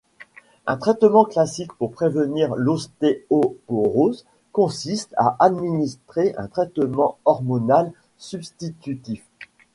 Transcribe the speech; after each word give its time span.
Un 0.65 0.77
traitement 0.77 1.25
classique 1.25 1.73
pour 1.73 1.91
prévenir 1.91 2.55
l'ostéoporose 2.55 4.25
consiste 4.51 5.13
à 5.15 5.35
administrer 5.39 6.33
un 6.39 6.47
traitement 6.47 7.19
hormonal 7.23 7.93
substitutif. 8.17 9.23